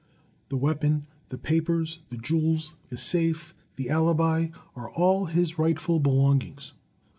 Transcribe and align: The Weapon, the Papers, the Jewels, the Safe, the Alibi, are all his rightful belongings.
The 0.49 0.57
Weapon, 0.57 1.05
the 1.29 1.37
Papers, 1.37 1.99
the 2.09 2.17
Jewels, 2.17 2.73
the 2.89 2.97
Safe, 2.97 3.53
the 3.75 3.91
Alibi, 3.91 4.47
are 4.75 4.89
all 4.89 5.25
his 5.27 5.59
rightful 5.59 5.99
belongings. 5.99 6.73